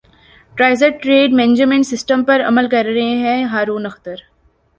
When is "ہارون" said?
3.45-3.85